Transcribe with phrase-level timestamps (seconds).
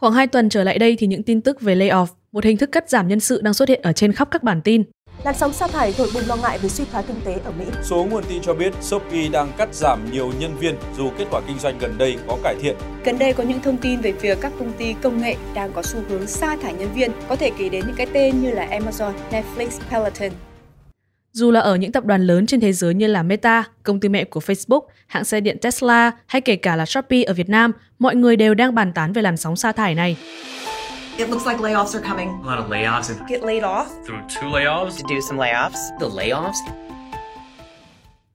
[0.00, 2.72] Khoảng 2 tuần trở lại đây thì những tin tức về layoff, một hình thức
[2.72, 4.82] cắt giảm nhân sự đang xuất hiện ở trên khắp các bản tin.
[5.24, 7.64] Làn sóng sa thải thổi bùng lo ngại về suy thoái kinh tế ở Mỹ.
[7.82, 11.40] Số nguồn tin cho biết Shopee đang cắt giảm nhiều nhân viên dù kết quả
[11.46, 12.76] kinh doanh gần đây có cải thiện.
[13.04, 15.82] Gần đây có những thông tin về việc các công ty công nghệ đang có
[15.82, 18.66] xu hướng sa thải nhân viên, có thể kể đến những cái tên như là
[18.66, 20.30] Amazon, Netflix, Peloton.
[21.32, 24.08] Dù là ở những tập đoàn lớn trên thế giới như là Meta, công ty
[24.08, 27.72] mẹ của Facebook, hãng xe điện Tesla hay kể cả là Shopee ở Việt Nam,
[27.98, 30.16] mọi người đều đang bàn tán về làn sóng sa thải này.
[31.16, 32.28] It looks like layoffs are coming.
[32.28, 34.90] A lot of layoffs and Get laid off through two layoffs.
[34.90, 36.00] to do some layoffs.
[36.00, 36.54] The layoffs?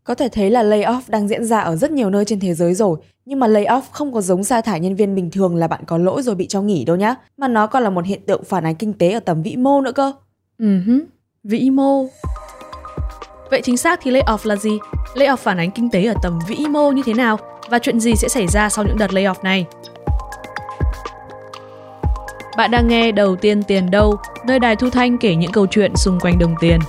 [0.03, 2.73] Có thể thấy là layoff đang diễn ra ở rất nhiều nơi trên thế giới
[2.73, 5.81] rồi, nhưng mà layoff không có giống sa thải nhân viên bình thường là bạn
[5.87, 8.43] có lỗi rồi bị cho nghỉ đâu nhá, mà nó còn là một hiện tượng
[8.43, 10.11] phản ánh kinh tế ở tầm vĩ mô nữa cơ.
[10.59, 10.99] Ừ hứ,
[11.43, 12.05] vĩ mô.
[13.55, 14.79] Vậy chính xác thì layoff là gì?
[15.13, 17.37] Layoff phản ánh kinh tế ở tầm vĩ mô như thế nào?
[17.69, 19.65] Và chuyện gì sẽ xảy ra sau những đợt layoff này?
[22.57, 25.95] Bạn đang nghe Đầu tiên tiền đâu, nơi đài thu thanh kể những câu chuyện
[25.95, 26.79] xung quanh đồng tiền.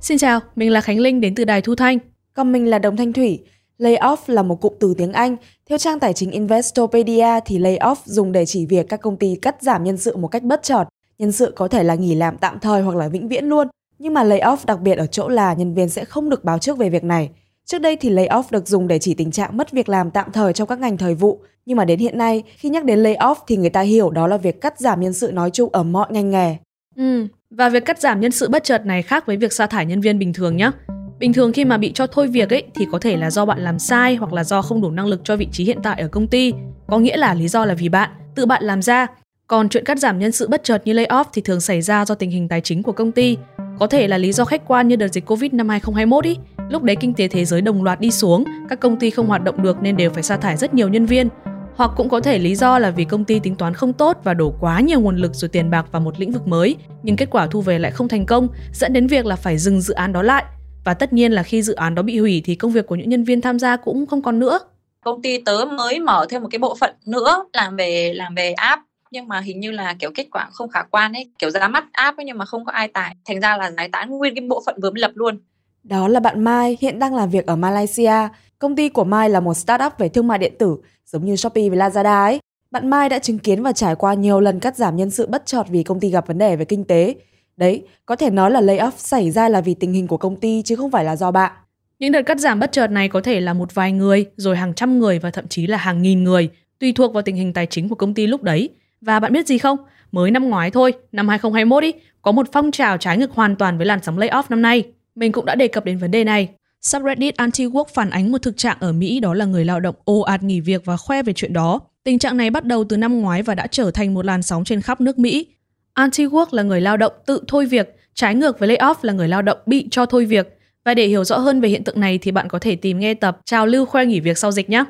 [0.00, 1.98] Xin chào, mình là Khánh Linh đến từ đài thu thanh.
[2.34, 3.44] Còn mình là Đồng Thanh Thủy.
[3.78, 5.36] Layoff là một cụm từ tiếng Anh.
[5.68, 9.62] Theo trang tài chính Investopedia thì layoff dùng để chỉ việc các công ty cắt
[9.62, 10.84] giảm nhân sự một cách bất chợt.
[11.20, 13.68] Nhân sự có thể là nghỉ làm tạm thời hoặc là vĩnh viễn luôn.
[13.98, 16.78] Nhưng mà layoff đặc biệt ở chỗ là nhân viên sẽ không được báo trước
[16.78, 17.30] về việc này.
[17.66, 20.52] Trước đây thì layoff được dùng để chỉ tình trạng mất việc làm tạm thời
[20.52, 21.40] trong các ngành thời vụ.
[21.66, 24.36] Nhưng mà đến hiện nay, khi nhắc đến layoff thì người ta hiểu đó là
[24.36, 26.56] việc cắt giảm nhân sự nói chung ở mọi ngành nghề.
[26.96, 29.86] Ừ, và việc cắt giảm nhân sự bất chợt này khác với việc sa thải
[29.86, 30.70] nhân viên bình thường nhé.
[31.18, 33.60] Bình thường khi mà bị cho thôi việc ấy thì có thể là do bạn
[33.60, 36.08] làm sai hoặc là do không đủ năng lực cho vị trí hiện tại ở
[36.08, 36.52] công ty.
[36.86, 39.06] Có nghĩa là lý do là vì bạn, tự bạn làm ra.
[39.50, 42.14] Còn chuyện cắt giảm nhân sự bất chợt như layoff thì thường xảy ra do
[42.14, 43.36] tình hình tài chính của công ty.
[43.78, 46.36] Có thể là lý do khách quan như đợt dịch Covid năm 2021 ý.
[46.68, 49.44] Lúc đấy kinh tế thế giới đồng loạt đi xuống, các công ty không hoạt
[49.44, 51.28] động được nên đều phải sa thải rất nhiều nhân viên.
[51.74, 54.34] Hoặc cũng có thể lý do là vì công ty tính toán không tốt và
[54.34, 57.28] đổ quá nhiều nguồn lực rồi tiền bạc vào một lĩnh vực mới, nhưng kết
[57.30, 60.12] quả thu về lại không thành công, dẫn đến việc là phải dừng dự án
[60.12, 60.44] đó lại.
[60.84, 63.08] Và tất nhiên là khi dự án đó bị hủy thì công việc của những
[63.08, 64.58] nhân viên tham gia cũng không còn nữa.
[65.04, 68.52] công ty tớ mới mở thêm một cái bộ phận nữa làm về làm về
[68.52, 71.68] app nhưng mà hình như là kiểu kết quả không khả quan ấy kiểu ra
[71.68, 74.34] mắt app ấy nhưng mà không có ai tải thành ra là giải tán nguyên
[74.34, 75.38] cái bộ phận vừa mới lập luôn
[75.82, 78.28] Đó là bạn Mai, hiện đang làm việc ở Malaysia.
[78.58, 80.76] Công ty của Mai là một startup về thương mại điện tử,
[81.06, 82.40] giống như Shopee và Lazada ấy.
[82.70, 85.46] Bạn Mai đã chứng kiến và trải qua nhiều lần cắt giảm nhân sự bất
[85.46, 87.14] chợt vì công ty gặp vấn đề về kinh tế.
[87.56, 90.62] Đấy, có thể nói là layoff xảy ra là vì tình hình của công ty
[90.64, 91.52] chứ không phải là do bạn.
[91.98, 94.74] Những đợt cắt giảm bất chợt này có thể là một vài người, rồi hàng
[94.74, 97.66] trăm người và thậm chí là hàng nghìn người, tùy thuộc vào tình hình tài
[97.66, 98.68] chính của công ty lúc đấy.
[99.00, 99.78] Và bạn biết gì không?
[100.12, 103.76] Mới năm ngoái thôi, năm 2021 ý, có một phong trào trái ngược hoàn toàn
[103.76, 104.84] với làn sóng layoff năm nay.
[105.14, 106.48] Mình cũng đã đề cập đến vấn đề này.
[106.80, 110.20] Subreddit anti-work phản ánh một thực trạng ở Mỹ đó là người lao động ồ
[110.20, 111.80] ạt nghỉ việc và khoe về chuyện đó.
[112.04, 114.64] Tình trạng này bắt đầu từ năm ngoái và đã trở thành một làn sóng
[114.64, 115.46] trên khắp nước Mỹ.
[115.94, 119.42] Anti-work là người lao động tự thôi việc, trái ngược với layoff là người lao
[119.42, 120.58] động bị cho thôi việc.
[120.84, 123.14] Và để hiểu rõ hơn về hiện tượng này thì bạn có thể tìm nghe
[123.14, 124.84] tập Trào lưu khoe nghỉ việc sau dịch nhé.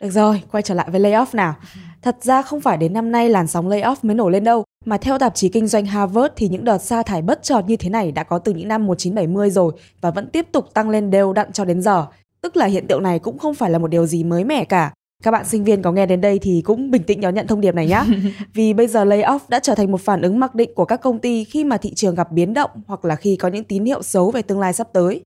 [0.00, 1.54] Được rồi, quay trở lại với layoff nào.
[2.02, 4.98] Thật ra không phải đến năm nay làn sóng layoff mới nổi lên đâu, mà
[4.98, 7.90] theo tạp chí kinh doanh Harvard thì những đợt sa thải bất chợt như thế
[7.90, 11.32] này đã có từ những năm 1970 rồi và vẫn tiếp tục tăng lên đều
[11.32, 12.06] đặn cho đến giờ.
[12.40, 14.92] Tức là hiện tượng này cũng không phải là một điều gì mới mẻ cả.
[15.22, 17.60] Các bạn sinh viên có nghe đến đây thì cũng bình tĩnh đón nhận thông
[17.60, 18.02] điệp này nhé.
[18.54, 21.18] Vì bây giờ layoff đã trở thành một phản ứng mặc định của các công
[21.18, 24.02] ty khi mà thị trường gặp biến động hoặc là khi có những tín hiệu
[24.02, 25.22] xấu về tương lai sắp tới.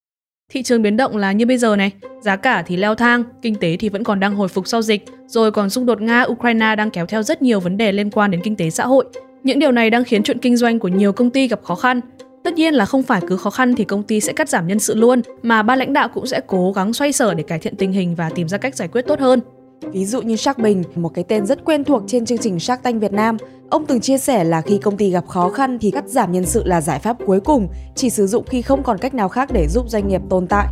[0.52, 3.54] Thị trường biến động là như bây giờ này, giá cả thì leo thang, kinh
[3.54, 6.90] tế thì vẫn còn đang hồi phục sau dịch, rồi còn xung đột Nga-Ukraine đang
[6.90, 9.04] kéo theo rất nhiều vấn đề liên quan đến kinh tế xã hội.
[9.42, 12.00] Những điều này đang khiến chuyện kinh doanh của nhiều công ty gặp khó khăn.
[12.44, 14.78] Tất nhiên là không phải cứ khó khăn thì công ty sẽ cắt giảm nhân
[14.78, 17.76] sự luôn, mà ban lãnh đạo cũng sẽ cố gắng xoay sở để cải thiện
[17.76, 19.40] tình hình và tìm ra cách giải quyết tốt hơn.
[19.80, 22.82] Ví dụ như Shark Bình, một cái tên rất quen thuộc trên chương trình Shark
[22.82, 23.36] Tank Việt Nam.
[23.70, 26.44] Ông từng chia sẻ là khi công ty gặp khó khăn thì cắt giảm nhân
[26.46, 29.50] sự là giải pháp cuối cùng, chỉ sử dụng khi không còn cách nào khác
[29.52, 30.66] để giúp doanh nghiệp tồn tại.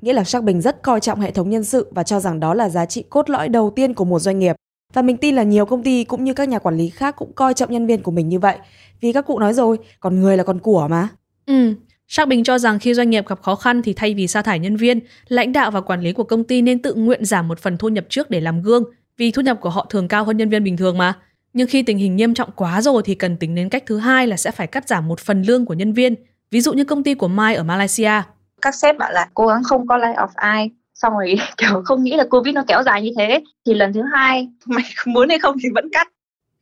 [0.00, 2.54] Nghĩa là Shark Bình rất coi trọng hệ thống nhân sự và cho rằng đó
[2.54, 4.56] là giá trị cốt lõi đầu tiên của một doanh nghiệp.
[4.92, 7.32] Và mình tin là nhiều công ty cũng như các nhà quản lý khác cũng
[7.32, 8.56] coi trọng nhân viên của mình như vậy.
[9.00, 11.08] Vì các cụ nói rồi, còn người là con của mà.
[11.46, 11.74] Ừ,
[12.14, 14.58] Sắc Bình cho rằng khi doanh nghiệp gặp khó khăn thì thay vì sa thải
[14.58, 17.58] nhân viên, lãnh đạo và quản lý của công ty nên tự nguyện giảm một
[17.58, 18.84] phần thu nhập trước để làm gương,
[19.16, 21.14] vì thu nhập của họ thường cao hơn nhân viên bình thường mà.
[21.52, 24.26] Nhưng khi tình hình nghiêm trọng quá rồi thì cần tính đến cách thứ hai
[24.26, 26.14] là sẽ phải cắt giảm một phần lương của nhân viên.
[26.50, 28.22] Ví dụ như công ty của Mai ở Malaysia.
[28.62, 32.04] các sếp bảo là cố gắng không có lay off ai xong rồi kiểu không
[32.04, 35.38] nghĩ là covid nó kéo dài như thế thì lần thứ hai mày muốn hay
[35.38, 36.08] không thì vẫn cắt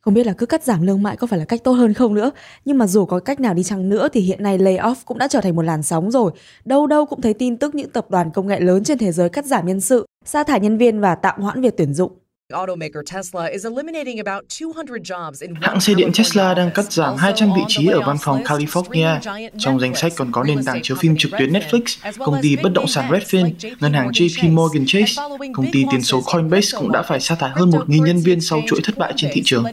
[0.01, 2.13] không biết là cứ cắt giảm lương mãi có phải là cách tốt hơn không
[2.13, 2.31] nữa.
[2.65, 5.27] Nhưng mà dù có cách nào đi chăng nữa thì hiện nay layoff cũng đã
[5.27, 6.31] trở thành một làn sóng rồi.
[6.65, 9.29] Đâu đâu cũng thấy tin tức những tập đoàn công nghệ lớn trên thế giới
[9.29, 10.05] cắt giảm nhân sự.
[10.25, 12.11] sa thải nhân viên và tạm hoãn việc tuyển dụng.
[15.61, 19.49] Hãng xe điện Tesla đang cắt giảm 200 vị trí ở văn phòng California.
[19.57, 22.73] Trong danh sách còn có nền tảng chiếu phim trực tuyến Netflix, công ty bất
[22.73, 25.13] động sản Redfin, ngân hàng JP Morgan Chase,
[25.53, 28.61] công ty tiền số Coinbase cũng đã phải sa thải hơn 1.000 nhân viên sau
[28.67, 29.65] chuỗi thất bại trên thị trường.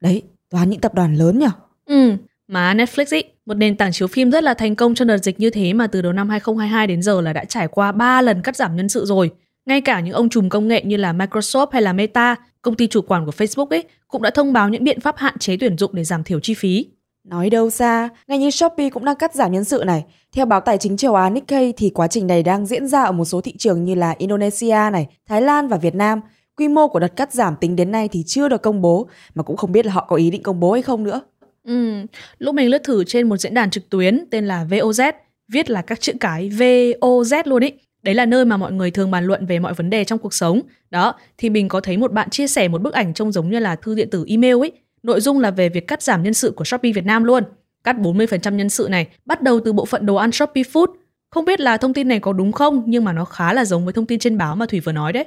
[0.00, 1.46] Đấy, toàn những tập đoàn lớn nhỉ?
[1.86, 2.16] Ừ,
[2.48, 5.40] mà Netflix ý, một nền tảng chiếu phim rất là thành công trong đợt dịch
[5.40, 8.42] như thế mà từ đầu năm 2022 đến giờ là đã trải qua 3 lần
[8.42, 9.30] cắt giảm nhân sự rồi.
[9.66, 12.86] Ngay cả những ông trùm công nghệ như là Microsoft hay là Meta, công ty
[12.86, 15.78] chủ quản của Facebook ấy, cũng đã thông báo những biện pháp hạn chế tuyển
[15.78, 16.86] dụng để giảm thiểu chi phí.
[17.24, 20.04] Nói đâu xa, ngay như Shopee cũng đang cắt giảm nhân sự này.
[20.32, 23.12] Theo báo tài chính châu Á Nikkei thì quá trình này đang diễn ra ở
[23.12, 26.20] một số thị trường như là Indonesia này, Thái Lan và Việt Nam.
[26.56, 29.42] Quy mô của đợt cắt giảm tính đến nay thì chưa được công bố, mà
[29.42, 31.20] cũng không biết là họ có ý định công bố hay không nữa.
[31.64, 31.92] Ừ,
[32.38, 35.12] lúc mình lướt thử trên một diễn đàn trực tuyến tên là VOZ,
[35.48, 37.72] viết là các chữ cái VOZ luôn ý.
[38.04, 40.34] Đấy là nơi mà mọi người thường bàn luận về mọi vấn đề trong cuộc
[40.34, 40.60] sống.
[40.90, 43.58] Đó, thì mình có thấy một bạn chia sẻ một bức ảnh trông giống như
[43.58, 44.72] là thư điện tử email ấy.
[45.02, 47.42] Nội dung là về việc cắt giảm nhân sự của Shopee Việt Nam luôn.
[47.84, 50.86] Cắt 40% nhân sự này bắt đầu từ bộ phận đồ ăn Shopee Food.
[51.30, 53.84] Không biết là thông tin này có đúng không, nhưng mà nó khá là giống
[53.84, 55.24] với thông tin trên báo mà Thủy vừa nói đấy.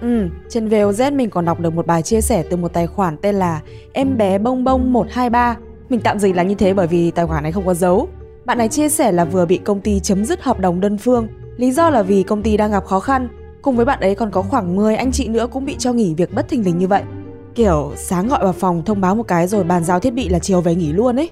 [0.00, 3.16] Ừ, trên VOZ mình còn đọc được một bài chia sẻ từ một tài khoản
[3.22, 3.60] tên là
[3.92, 5.56] em bé bông bông 123.
[5.88, 8.08] Mình tạm dịch là như thế bởi vì tài khoản này không có dấu.
[8.44, 11.28] Bạn này chia sẻ là vừa bị công ty chấm dứt hợp đồng đơn phương.
[11.56, 13.28] Lý do là vì công ty đang gặp khó khăn.
[13.62, 16.14] Cùng với bạn ấy còn có khoảng 10 anh chị nữa cũng bị cho nghỉ
[16.14, 17.02] việc bất thình lình như vậy.
[17.54, 20.38] Kiểu sáng gọi vào phòng thông báo một cái rồi bàn giao thiết bị là
[20.38, 21.30] chiều về nghỉ luôn ấy.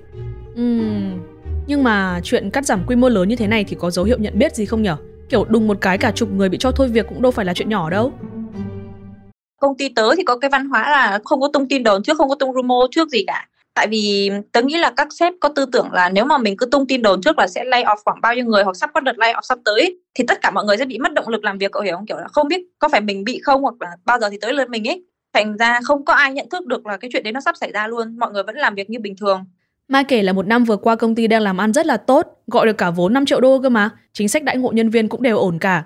[0.52, 1.20] Uhm,
[1.66, 4.18] nhưng mà chuyện cắt giảm quy mô lớn như thế này thì có dấu hiệu
[4.18, 4.96] nhận biết gì không nhở?
[5.28, 7.54] Kiểu đùng một cái cả chục người bị cho thôi việc cũng đâu phải là
[7.54, 8.12] chuyện nhỏ đâu
[9.62, 12.16] công ty tớ thì có cái văn hóa là không có tung tin đồn trước
[12.18, 15.48] không có tung rumor trước gì cả tại vì tớ nghĩ là các sếp có
[15.48, 17.96] tư tưởng là nếu mà mình cứ tung tin đồn trước là sẽ lay off
[18.04, 20.50] khoảng bao nhiêu người hoặc sắp có đợt lay off sắp tới thì tất cả
[20.50, 22.06] mọi người sẽ bị mất động lực làm việc cậu hiểu không?
[22.06, 24.52] Kiểu là không biết có phải mình bị không hoặc là bao giờ thì tới
[24.52, 25.04] lượt mình ấy.
[25.32, 27.72] Thành ra không có ai nhận thức được là cái chuyện đấy nó sắp xảy
[27.72, 29.44] ra luôn mọi người vẫn làm việc như bình thường.
[29.88, 32.26] Mai kể là một năm vừa qua công ty đang làm ăn rất là tốt,
[32.46, 33.90] gọi được cả vốn 5 triệu đô cơ mà.
[34.12, 35.84] Chính sách đãi ngộ nhân viên cũng đều ổn cả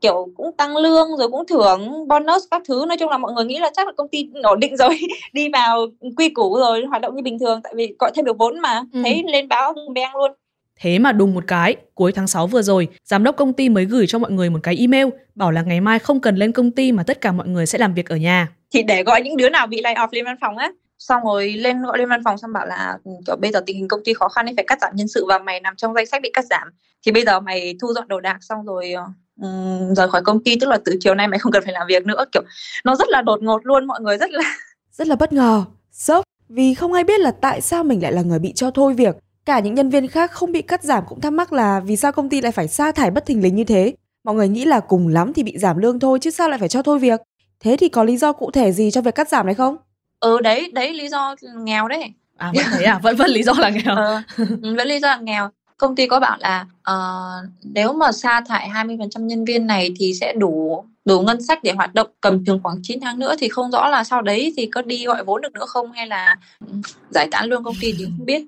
[0.00, 3.44] kiểu cũng tăng lương rồi cũng thưởng bonus các thứ nói chung là mọi người
[3.44, 5.00] nghĩ là chắc là công ty ổn định rồi
[5.32, 5.86] đi vào
[6.16, 8.82] quy củ rồi hoạt động như bình thường tại vì gọi thêm được vốn mà
[8.92, 9.00] ừ.
[9.04, 10.32] thấy lên báo beng luôn
[10.80, 13.84] Thế mà đùng một cái, cuối tháng 6 vừa rồi, giám đốc công ty mới
[13.84, 16.70] gửi cho mọi người một cái email bảo là ngày mai không cần lên công
[16.70, 18.48] ty mà tất cả mọi người sẽ làm việc ở nhà.
[18.72, 21.52] Thì để gọi những đứa nào bị lay off lên văn phòng á, xong rồi
[21.52, 24.04] lên gọi lên văn phòng xong bảo là ừ, kiểu bây giờ tình hình công
[24.04, 26.22] ty khó khăn nên phải cắt giảm nhân sự và mày nằm trong danh sách
[26.22, 26.68] bị cắt giảm.
[27.06, 28.94] Thì bây giờ mày thu dọn đồ đạc xong rồi
[29.42, 29.48] ờ,
[29.96, 32.06] rời khỏi công ty tức là từ chiều nay mày không cần phải làm việc
[32.06, 32.42] nữa kiểu
[32.84, 34.42] nó rất là đột ngột luôn mọi người rất là
[34.92, 35.64] rất là bất ngờ.
[35.92, 36.24] Sốc.
[36.48, 39.16] Vì không ai biết là tại sao mình lại là người bị cho thôi việc.
[39.44, 42.12] Cả những nhân viên khác không bị cắt giảm cũng thắc mắc là vì sao
[42.12, 43.94] công ty lại phải sa thải bất thình lình như thế.
[44.24, 46.68] Mọi người nghĩ là cùng lắm thì bị giảm lương thôi chứ sao lại phải
[46.68, 47.20] cho thôi việc?
[47.60, 49.76] Thế thì có lý do cụ thể gì cho việc cắt giảm này không?
[50.20, 52.12] Ừ đấy đấy lý do nghèo đấy.
[52.36, 52.98] À vẫn thấy à?
[53.02, 53.96] Vẫn vẫn lý do là nghèo.
[54.36, 58.40] Ừ, vẫn lý do là nghèo công ty có bảo là uh, nếu mà sa
[58.40, 62.44] thải 20% nhân viên này thì sẽ đủ đủ ngân sách để hoạt động cầm
[62.44, 65.24] chừng khoảng 9 tháng nữa thì không rõ là sau đấy thì có đi gọi
[65.24, 66.36] vốn được nữa không hay là
[67.10, 68.42] giải tán lương công ty thì không biết.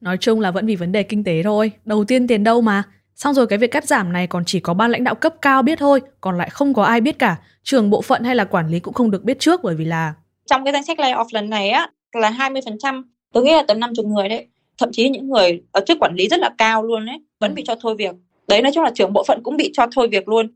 [0.00, 1.72] Nói chung là vẫn vì vấn đề kinh tế thôi.
[1.84, 2.82] Đầu tiên tiền đâu mà.
[3.14, 5.62] Xong rồi cái việc cắt giảm này còn chỉ có ban lãnh đạo cấp cao
[5.62, 7.36] biết thôi, còn lại không có ai biết cả.
[7.62, 10.14] Trường bộ phận hay là quản lý cũng không được biết trước bởi vì là
[10.46, 13.02] trong cái danh sách layoff lần này á là 20%,
[13.32, 14.46] tôi nghĩ là tầm 50 người đấy
[14.78, 17.64] thậm chí những người ở chức quản lý rất là cao luôn ấy vẫn bị
[17.66, 18.14] cho thôi việc.
[18.48, 20.48] Đấy nói chung là trưởng bộ phận cũng bị cho thôi việc luôn.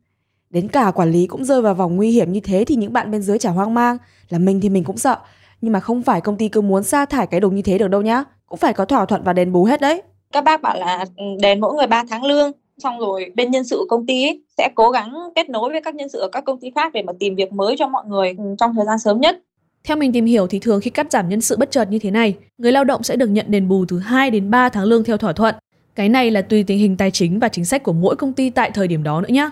[0.50, 3.10] Đến cả quản lý cũng rơi vào vòng nguy hiểm như thế thì những bạn
[3.10, 3.96] bên dưới chả hoang mang.
[4.28, 5.16] Là mình thì mình cũng sợ
[5.60, 7.88] nhưng mà không phải công ty cứ muốn sa thải cái đồng như thế được
[7.88, 8.24] đâu nhá.
[8.46, 10.02] Cũng phải có thỏa thuận và đền bù hết đấy.
[10.32, 13.64] Các bác bảo là ừ, đền mỗi người 3 tháng lương xong rồi bên nhân
[13.64, 16.44] sự công ty ấy, sẽ cố gắng kết nối với các nhân sự ở các
[16.44, 18.98] công ty khác để mà tìm việc mới cho mọi người ừ, trong thời gian
[18.98, 19.38] sớm nhất
[19.84, 22.10] theo mình tìm hiểu thì thường khi cắt giảm nhân sự bất chợt như thế
[22.10, 25.04] này, người lao động sẽ được nhận đền bù từ 2 đến 3 tháng lương
[25.04, 25.54] theo thỏa thuận.
[25.94, 28.50] Cái này là tùy tình hình tài chính và chính sách của mỗi công ty
[28.50, 29.50] tại thời điểm đó nữa nhé.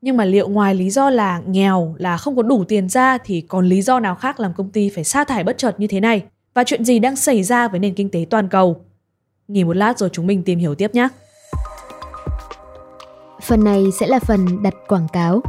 [0.00, 3.40] Nhưng mà liệu ngoài lý do là nghèo, là không có đủ tiền ra thì
[3.40, 6.00] còn lý do nào khác làm công ty phải sa thải bất chợt như thế
[6.00, 6.22] này?
[6.54, 8.80] Và chuyện gì đang xảy ra với nền kinh tế toàn cầu?
[9.48, 11.08] Nghỉ một lát rồi chúng mình tìm hiểu tiếp nhé.
[13.42, 15.42] Phần này sẽ là phần đặt quảng cáo.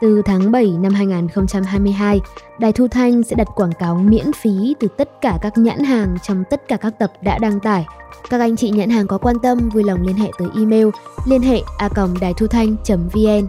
[0.00, 2.20] Từ tháng 7 năm 2022,
[2.58, 6.16] Đài Thu Thanh sẽ đặt quảng cáo miễn phí từ tất cả các nhãn hàng
[6.22, 7.86] trong tất cả các tập đã đăng tải.
[8.30, 10.88] Các anh chị nhãn hàng có quan tâm vui lòng liên hệ tới email
[11.26, 11.88] liên hệ a
[12.20, 13.46] đài thu thanh.vn.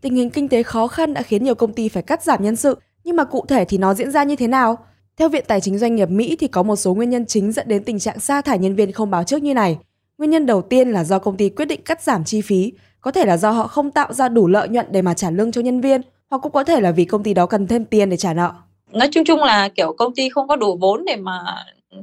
[0.00, 2.56] Tình hình kinh tế khó khăn đã khiến nhiều công ty phải cắt giảm nhân
[2.56, 4.78] sự, nhưng mà cụ thể thì nó diễn ra như thế nào?
[5.16, 7.68] Theo Viện Tài chính Doanh nghiệp Mỹ thì có một số nguyên nhân chính dẫn
[7.68, 9.78] đến tình trạng sa thải nhân viên không báo trước như này.
[10.18, 12.72] Nguyên nhân đầu tiên là do công ty quyết định cắt giảm chi phí,
[13.04, 15.52] có thể là do họ không tạo ra đủ lợi nhuận để mà trả lương
[15.52, 18.10] cho nhân viên, hoặc cũng có thể là vì công ty đó cần thêm tiền
[18.10, 18.52] để trả nợ.
[18.92, 21.38] Nói chung chung là kiểu công ty không có đủ vốn để mà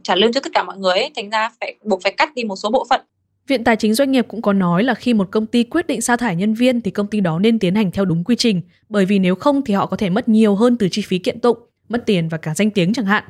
[0.03, 2.43] trả lương cho tất cả mọi người ấy, thành ra phải buộc phải cắt đi
[2.43, 3.01] một số bộ phận.
[3.47, 6.01] Viện Tài chính Doanh nghiệp cũng có nói là khi một công ty quyết định
[6.01, 8.61] sa thải nhân viên thì công ty đó nên tiến hành theo đúng quy trình,
[8.89, 11.39] bởi vì nếu không thì họ có thể mất nhiều hơn từ chi phí kiện
[11.39, 11.57] tụng,
[11.89, 13.23] mất tiền và cả danh tiếng chẳng hạn.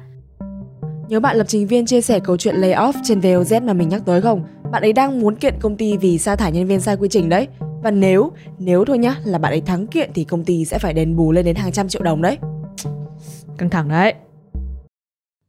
[1.07, 4.01] Nhớ bạn lập trình viên chia sẻ câu chuyện layoff trên VOZ mà mình nhắc
[4.05, 4.43] tới không?
[4.71, 7.29] Bạn ấy đang muốn kiện công ty vì sa thải nhân viên sai quy trình
[7.29, 7.47] đấy.
[7.83, 10.93] Và nếu, nếu thôi nhá, là bạn ấy thắng kiện thì công ty sẽ phải
[10.93, 12.37] đền bù lên đến hàng trăm triệu đồng đấy.
[13.57, 14.13] Căng thẳng đấy.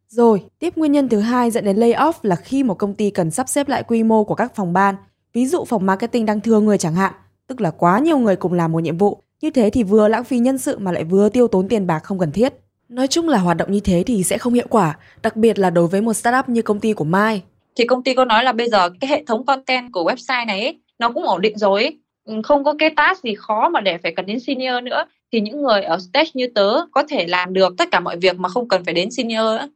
[0.08, 3.30] Rồi, tiếp nguyên nhân thứ hai dẫn đến layoff là khi một công ty cần
[3.30, 4.94] sắp xếp lại quy mô của các phòng ban.
[5.32, 7.12] Ví dụ phòng marketing đang thừa người chẳng hạn,
[7.46, 9.18] tức là quá nhiều người cùng làm một nhiệm vụ.
[9.42, 11.98] Như thế thì vừa lãng phí nhân sự mà lại vừa tiêu tốn tiền bạc
[11.98, 12.54] không cần thiết.
[12.88, 15.70] Nói chung là hoạt động như thế thì sẽ không hiệu quả, đặc biệt là
[15.70, 17.42] đối với một startup như công ty của Mai.
[17.76, 20.60] Thì công ty có nói là bây giờ cái hệ thống content của website này
[20.60, 21.98] ấy, nó cũng ổn định rồi ấy.
[22.24, 25.40] Ừ, không có cái task gì khó mà để phải cần đến senior nữa thì
[25.40, 28.48] những người ở stage như tớ có thể làm được tất cả mọi việc mà
[28.48, 29.68] không cần phải đến senior nữa.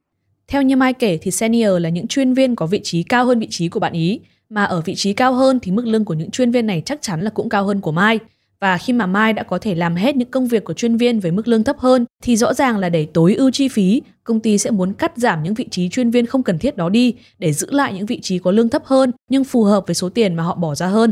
[0.49, 3.39] Theo như Mai kể thì senior là những chuyên viên có vị trí cao hơn
[3.39, 6.15] vị trí của bạn ý, mà ở vị trí cao hơn thì mức lương của
[6.15, 8.19] những chuyên viên này chắc chắn là cũng cao hơn của Mai.
[8.61, 11.21] Và khi mà Mai đã có thể làm hết những công việc của chuyên viên
[11.21, 14.41] với mức lương thấp hơn thì rõ ràng là để tối ưu chi phí, công
[14.41, 17.15] ty sẽ muốn cắt giảm những vị trí chuyên viên không cần thiết đó đi
[17.39, 20.09] để giữ lại những vị trí có lương thấp hơn nhưng phù hợp với số
[20.09, 21.11] tiền mà họ bỏ ra hơn.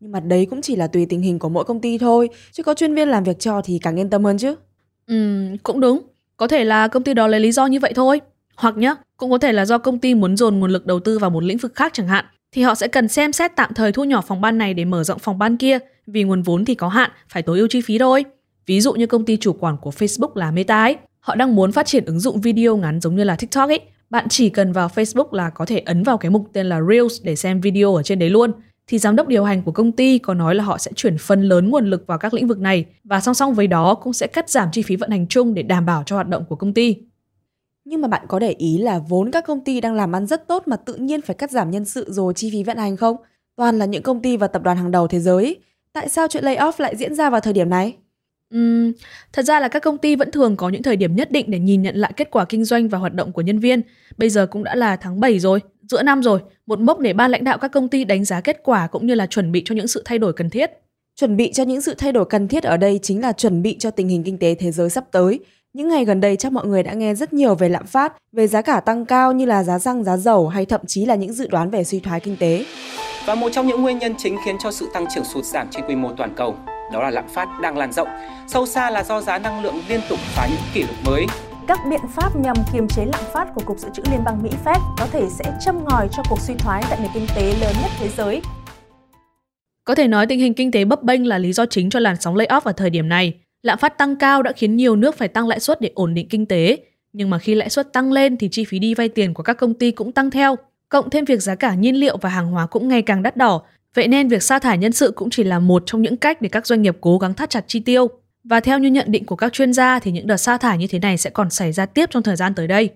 [0.00, 2.62] Nhưng mà đấy cũng chỉ là tùy tình hình của mỗi công ty thôi, chứ
[2.62, 4.54] có chuyên viên làm việc cho thì càng yên tâm hơn chứ.
[5.06, 6.00] Ừ, cũng đúng.
[6.36, 8.20] Có thể là công ty đó lấy lý do như vậy thôi.
[8.56, 11.18] Hoặc nhá, cũng có thể là do công ty muốn dồn nguồn lực đầu tư
[11.18, 13.92] vào một lĩnh vực khác chẳng hạn, thì họ sẽ cần xem xét tạm thời
[13.92, 16.74] thu nhỏ phòng ban này để mở rộng phòng ban kia, vì nguồn vốn thì
[16.74, 18.24] có hạn, phải tối ưu chi phí thôi.
[18.66, 21.72] Ví dụ như công ty chủ quản của Facebook là Meta ấy, họ đang muốn
[21.72, 23.80] phát triển ứng dụng video ngắn giống như là TikTok ấy.
[24.10, 27.22] Bạn chỉ cần vào Facebook là có thể ấn vào cái mục tên là Reels
[27.22, 28.52] để xem video ở trên đấy luôn.
[28.86, 31.42] Thì giám đốc điều hành của công ty có nói là họ sẽ chuyển phần
[31.42, 34.26] lớn nguồn lực vào các lĩnh vực này và song song với đó cũng sẽ
[34.26, 36.74] cắt giảm chi phí vận hành chung để đảm bảo cho hoạt động của công
[36.74, 36.96] ty.
[37.92, 40.48] Nhưng mà bạn có để ý là vốn các công ty đang làm ăn rất
[40.48, 43.16] tốt mà tự nhiên phải cắt giảm nhân sự rồi chi phí vận hành không?
[43.56, 45.56] Toàn là những công ty và tập đoàn hàng đầu thế giới.
[45.92, 47.96] Tại sao chuyện layoff lại diễn ra vào thời điểm này?
[48.54, 48.92] Uhm,
[49.32, 51.58] thật ra là các công ty vẫn thường có những thời điểm nhất định để
[51.58, 53.80] nhìn nhận lại kết quả kinh doanh và hoạt động của nhân viên.
[54.16, 57.30] Bây giờ cũng đã là tháng 7 rồi, giữa năm rồi, một mốc để ban
[57.30, 59.74] lãnh đạo các công ty đánh giá kết quả cũng như là chuẩn bị cho
[59.74, 60.70] những sự thay đổi cần thiết.
[61.16, 63.76] Chuẩn bị cho những sự thay đổi cần thiết ở đây chính là chuẩn bị
[63.78, 65.40] cho tình hình kinh tế thế giới sắp tới.
[65.76, 68.46] Những ngày gần đây chắc mọi người đã nghe rất nhiều về lạm phát, về
[68.46, 71.32] giá cả tăng cao như là giá xăng, giá dầu hay thậm chí là những
[71.32, 72.64] dự đoán về suy thoái kinh tế.
[73.26, 75.84] Và một trong những nguyên nhân chính khiến cho sự tăng trưởng sụt giảm trên
[75.88, 76.54] quy mô toàn cầu
[76.92, 78.08] đó là lạm phát đang lan rộng.
[78.48, 81.26] Sâu xa là do giá năng lượng liên tục phá những kỷ lục mới.
[81.68, 84.50] Các biện pháp nhằm kiềm chế lạm phát của Cục Dự trữ Liên bang Mỹ
[84.64, 87.74] Fed có thể sẽ châm ngòi cho cuộc suy thoái tại nền kinh tế lớn
[87.82, 88.40] nhất thế giới.
[89.84, 92.16] Có thể nói tình hình kinh tế bấp bênh là lý do chính cho làn
[92.20, 93.34] sóng layoff ở thời điểm này.
[93.62, 96.28] Lạm phát tăng cao đã khiến nhiều nước phải tăng lãi suất để ổn định
[96.28, 96.76] kinh tế.
[97.12, 99.54] Nhưng mà khi lãi suất tăng lên thì chi phí đi vay tiền của các
[99.54, 100.56] công ty cũng tăng theo.
[100.88, 103.62] Cộng thêm việc giá cả nhiên liệu và hàng hóa cũng ngày càng đắt đỏ.
[103.94, 106.48] Vậy nên việc sa thải nhân sự cũng chỉ là một trong những cách để
[106.48, 108.08] các doanh nghiệp cố gắng thắt chặt chi tiêu.
[108.44, 110.86] Và theo như nhận định của các chuyên gia thì những đợt sa thải như
[110.86, 112.90] thế này sẽ còn xảy ra tiếp trong thời gian tới đây.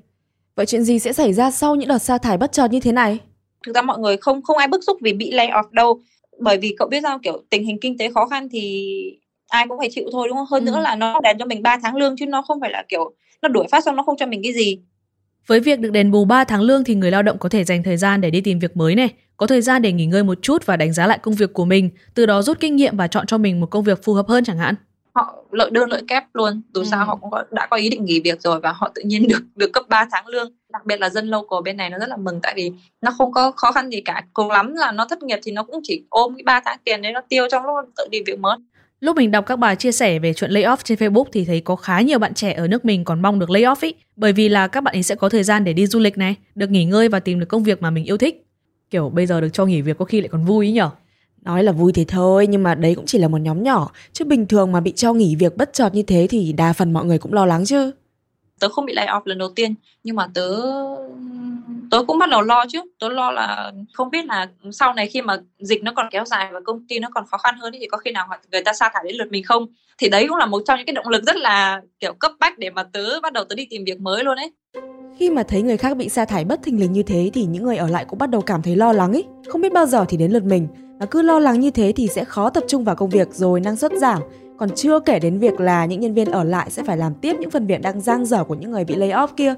[0.56, 2.92] Vậy chuyện gì sẽ xảy ra sau những đợt sa thải bất chợt như thế
[2.92, 3.18] này?
[3.66, 6.00] Thực ra mọi người không không ai bức xúc vì bị lay off đâu.
[6.40, 8.92] Bởi vì cậu biết sao kiểu tình hình kinh tế khó khăn thì
[9.48, 10.46] ai cũng phải chịu thôi đúng không?
[10.50, 10.70] Hơn ừ.
[10.70, 13.12] nữa là nó đền cho mình 3 tháng lương chứ nó không phải là kiểu
[13.42, 14.78] nó đuổi phát xong nó không cho mình cái gì.
[15.46, 17.82] Với việc được đền bù 3 tháng lương thì người lao động có thể dành
[17.82, 20.38] thời gian để đi tìm việc mới này, có thời gian để nghỉ ngơi một
[20.42, 23.06] chút và đánh giá lại công việc của mình, từ đó rút kinh nghiệm và
[23.06, 24.74] chọn cho mình một công việc phù hợp hơn chẳng hạn.
[25.12, 26.86] Họ lợi đơn lợi kép luôn, dù ừ.
[26.90, 29.28] sao họ cũng có, đã có ý định nghỉ việc rồi và họ tự nhiên
[29.28, 30.52] được được cấp 3 tháng lương.
[30.72, 33.32] Đặc biệt là dân local bên này nó rất là mừng tại vì nó không
[33.32, 34.22] có khó khăn gì cả.
[34.34, 37.02] Cùng lắm là nó thất nghiệp thì nó cũng chỉ ôm cái 3 tháng tiền
[37.02, 38.56] đấy nó tiêu trong lúc tự đi việc mới.
[39.00, 41.76] Lúc mình đọc các bài chia sẻ về chuyện layoff trên Facebook thì thấy có
[41.76, 44.66] khá nhiều bạn trẻ ở nước mình còn mong được layoff ý, bởi vì là
[44.66, 47.08] các bạn ấy sẽ có thời gian để đi du lịch này, được nghỉ ngơi
[47.08, 48.46] và tìm được công việc mà mình yêu thích.
[48.90, 50.90] Kiểu bây giờ được cho nghỉ việc có khi lại còn vui ý nhở?
[51.42, 54.24] Nói là vui thì thôi, nhưng mà đấy cũng chỉ là một nhóm nhỏ, chứ
[54.24, 57.04] bình thường mà bị cho nghỉ việc bất chợt như thế thì đa phần mọi
[57.04, 57.90] người cũng lo lắng chứ.
[58.60, 59.74] Tớ không bị lay off lần đầu tiên,
[60.04, 60.48] nhưng mà tớ
[61.90, 62.80] tớ cũng bắt đầu lo chứ.
[63.00, 66.48] Tớ lo là không biết là sau này khi mà dịch nó còn kéo dài
[66.52, 68.90] và công ty nó còn khó khăn hơn thì có khi nào người ta sa
[68.94, 69.66] thải đến lượt mình không?
[69.98, 72.58] Thì đấy cũng là một trong những cái động lực rất là, kiểu, cấp bách
[72.58, 74.52] để mà tớ bắt đầu tớ đi tìm việc mới luôn ấy.
[75.18, 77.64] Khi mà thấy người khác bị sa thải bất thình lình như thế thì những
[77.64, 79.24] người ở lại cũng bắt đầu cảm thấy lo lắng ấy.
[79.48, 80.68] Không biết bao giờ thì đến lượt mình,
[81.00, 83.60] mà cứ lo lắng như thế thì sẽ khó tập trung vào công việc rồi
[83.60, 84.22] năng suất giảm.
[84.58, 87.36] Còn chưa kể đến việc là những nhân viên ở lại sẽ phải làm tiếp
[87.40, 89.54] những phần việc đang giang dở của những người bị lay off kia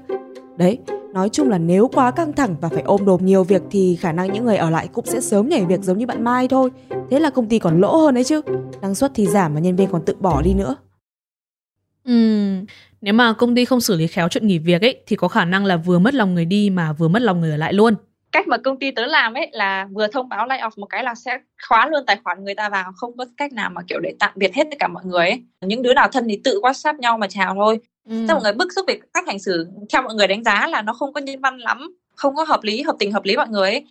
[0.59, 0.77] đấy
[1.13, 4.11] Nói chung là nếu quá căng thẳng và phải ôm đồm nhiều việc thì khả
[4.11, 6.69] năng những người ở lại cũng sẽ sớm nhảy việc giống như bạn Mai thôi.
[7.11, 8.41] Thế là công ty còn lỗ hơn đấy chứ.
[8.81, 10.75] Năng suất thì giảm mà nhân viên còn tự bỏ đi nữa.
[12.03, 12.65] Ừm,
[13.01, 15.45] nếu mà công ty không xử lý khéo chuyện nghỉ việc ấy thì có khả
[15.45, 17.95] năng là vừa mất lòng người đi mà vừa mất lòng người ở lại luôn
[18.31, 21.03] cách mà công ty tớ làm ấy là vừa thông báo lay off một cái
[21.03, 21.37] là sẽ
[21.67, 24.31] khóa luôn tài khoản người ta vào không có cách nào mà kiểu để tạm
[24.35, 27.17] biệt hết tất cả mọi người ấy những đứa nào thân thì tự whatsapp nhau
[27.17, 28.25] mà chào thôi ừ.
[28.27, 30.93] mọi người bức xúc về cách hành xử theo mọi người đánh giá là nó
[30.93, 33.69] không có nhân văn lắm không có hợp lý hợp tình hợp lý mọi người
[33.69, 33.85] ấy.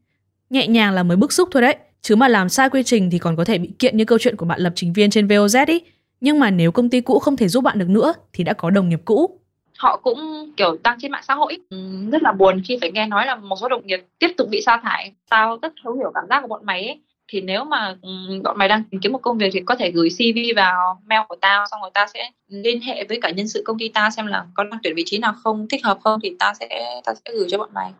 [0.51, 1.77] Nhẹ nhàng là mới bức xúc thôi đấy.
[2.03, 4.37] Chứ mà làm sai quy trình thì còn có thể bị kiện như câu chuyện
[4.37, 5.81] của bạn lập trình viên trên VOZ ý.
[6.21, 8.71] Nhưng mà nếu công ty cũ không thể giúp bạn được nữa thì đã có
[8.71, 9.39] đồng nghiệp cũ.
[9.79, 11.77] Họ cũng kiểu đăng trên mạng xã hội ừ,
[12.13, 14.63] rất là buồn khi phải nghe nói là một số đồng nghiệp tiếp tục bị
[14.67, 15.13] sa thải.
[15.31, 18.11] Tao rất thấu hiểu cảm giác của bọn mày ấy thì nếu mà ừ,
[18.44, 21.20] bọn mày đang tìm kiếm một công việc thì có thể gửi CV vào mail
[21.28, 24.11] của tao xong rồi tao sẽ liên hệ với cả nhân sự công ty ta
[24.11, 27.00] xem là có đang tuyển vị trí nào không thích hợp không thì tao sẽ
[27.04, 27.92] tao sẽ gửi cho bọn mày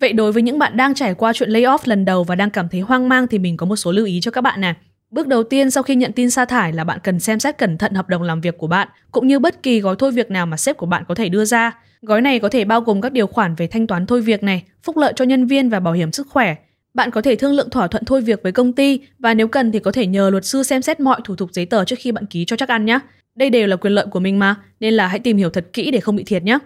[0.00, 2.68] Vậy đối với những bạn đang trải qua chuyện layoff lần đầu và đang cảm
[2.68, 4.74] thấy hoang mang thì mình có một số lưu ý cho các bạn nè.
[5.10, 7.78] Bước đầu tiên sau khi nhận tin sa thải là bạn cần xem xét cẩn
[7.78, 10.46] thận hợp đồng làm việc của bạn, cũng như bất kỳ gói thôi việc nào
[10.46, 11.72] mà sếp của bạn có thể đưa ra.
[12.02, 14.62] Gói này có thể bao gồm các điều khoản về thanh toán thôi việc này,
[14.82, 16.56] phúc lợi cho nhân viên và bảo hiểm sức khỏe.
[16.94, 19.72] Bạn có thể thương lượng thỏa thuận thôi việc với công ty và nếu cần
[19.72, 22.12] thì có thể nhờ luật sư xem xét mọi thủ tục giấy tờ trước khi
[22.12, 22.98] bạn ký cho chắc ăn nhé.
[23.34, 25.90] Đây đều là quyền lợi của mình mà, nên là hãy tìm hiểu thật kỹ
[25.90, 26.58] để không bị thiệt nhé.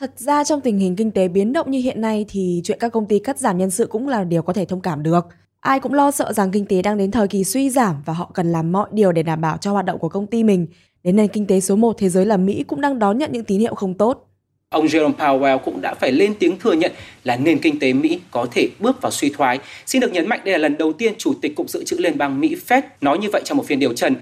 [0.00, 2.92] Thật ra trong tình hình kinh tế biến động như hiện nay thì chuyện các
[2.92, 5.26] công ty cắt giảm nhân sự cũng là điều có thể thông cảm được.
[5.60, 8.30] Ai cũng lo sợ rằng kinh tế đang đến thời kỳ suy giảm và họ
[8.34, 10.66] cần làm mọi điều để đảm bảo cho hoạt động của công ty mình.
[11.02, 13.44] Đến nền kinh tế số 1 thế giới là Mỹ cũng đang đón nhận những
[13.44, 14.30] tín hiệu không tốt.
[14.68, 16.92] Ông Jerome Powell cũng đã phải lên tiếng thừa nhận
[17.24, 19.58] là nền kinh tế Mỹ có thể bước vào suy thoái.
[19.86, 22.18] Xin được nhấn mạnh đây là lần đầu tiên Chủ tịch Cục Dự trữ Liên
[22.18, 24.14] bang Mỹ Fed nói như vậy trong một phiên điều trần.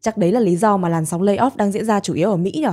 [0.00, 2.36] Chắc đấy là lý do mà làn sóng layoff đang diễn ra chủ yếu ở
[2.36, 2.64] Mỹ nhỉ?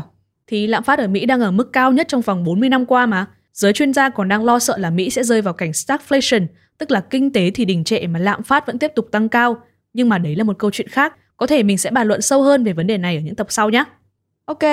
[0.47, 3.05] Thì lạm phát ở Mỹ đang ở mức cao nhất trong vòng 40 năm qua
[3.05, 3.25] mà.
[3.53, 6.45] Giới chuyên gia còn đang lo sợ là Mỹ sẽ rơi vào cảnh stagflation,
[6.77, 9.57] tức là kinh tế thì đình trệ mà lạm phát vẫn tiếp tục tăng cao.
[9.93, 12.41] Nhưng mà đấy là một câu chuyện khác, có thể mình sẽ bàn luận sâu
[12.41, 13.83] hơn về vấn đề này ở những tập sau nhé.
[14.45, 14.63] Ok,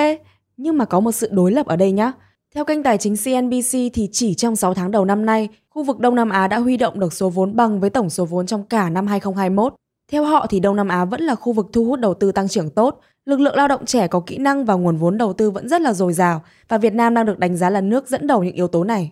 [0.57, 2.11] nhưng mà có một sự đối lập ở đây nhé.
[2.55, 5.99] Theo kênh tài chính CNBC thì chỉ trong 6 tháng đầu năm nay, khu vực
[5.99, 8.63] Đông Nam Á đã huy động được số vốn bằng với tổng số vốn trong
[8.63, 9.73] cả năm 2021.
[10.11, 12.47] Theo họ thì Đông Nam Á vẫn là khu vực thu hút đầu tư tăng
[12.47, 15.51] trưởng tốt, lực lượng lao động trẻ có kỹ năng và nguồn vốn đầu tư
[15.51, 18.27] vẫn rất là dồi dào và Việt Nam đang được đánh giá là nước dẫn
[18.27, 19.11] đầu những yếu tố này.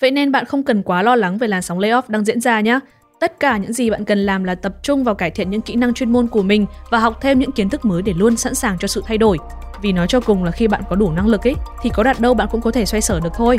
[0.00, 2.60] Vậy nên bạn không cần quá lo lắng về làn sóng layoff đang diễn ra
[2.60, 2.80] nhé.
[3.20, 5.74] Tất cả những gì bạn cần làm là tập trung vào cải thiện những kỹ
[5.74, 8.54] năng chuyên môn của mình và học thêm những kiến thức mới để luôn sẵn
[8.54, 9.38] sàng cho sự thay đổi.
[9.82, 12.20] Vì nói cho cùng là khi bạn có đủ năng lực ấy thì có đặt
[12.20, 13.58] đâu bạn cũng có thể xoay sở được thôi.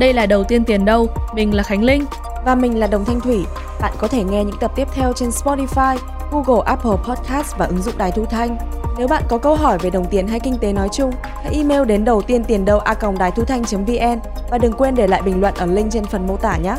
[0.00, 2.04] Đây là đầu tiên tiền đâu, mình là Khánh Linh
[2.44, 3.44] và mình là Đồng Thanh Thủy.
[3.80, 5.96] Bạn có thể nghe những tập tiếp theo trên Spotify,
[6.30, 8.56] Google Apple Podcast và ứng dụng Đài Thu Thanh.
[8.98, 11.10] Nếu bạn có câu hỏi về đồng tiền hay kinh tế nói chung,
[11.44, 14.18] hãy email đến đầu tiên tiền đâu a còng đài thu thanh.vn
[14.50, 16.76] và đừng quên để lại bình luận ở link trên phần mô tả nhé.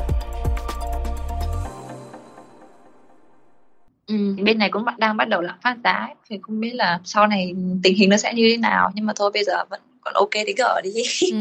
[4.49, 7.55] Bên này cũng đang bắt đầu lạm phát giá thì không biết là sau này
[7.83, 10.29] tình hình nó sẽ như thế nào nhưng mà thôi bây giờ vẫn còn ok
[10.33, 10.89] thì cứ ở đi
[11.31, 11.37] ừ.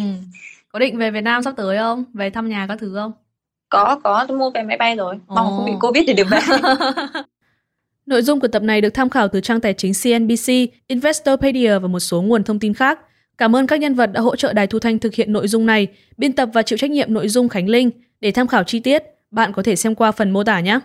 [0.73, 3.13] có định về Việt Nam sắp tới không về thăm nhà các thứ không
[3.69, 5.57] có có tôi mua vé máy bay rồi mong oh.
[5.57, 6.39] không bị covid thì được về
[8.07, 10.53] Nội dung của tập này được tham khảo từ trang tài chính CNBC,
[10.87, 12.99] Investopedia và một số nguồn thông tin khác.
[13.39, 15.67] Cảm ơn các nhân vật đã hỗ trợ Đài Thu Thanh thực hiện nội dung
[15.67, 17.91] này, biên tập và chịu trách nhiệm nội dung Khánh Linh.
[18.21, 20.81] Để tham khảo chi tiết, bạn có thể xem qua phần mô tả nhé.